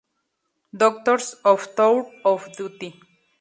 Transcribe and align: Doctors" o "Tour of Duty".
Doctors" 0.81 1.27
o 1.51 1.53
"Tour 1.75 2.07
of 2.25 2.49
Duty". 2.57 2.91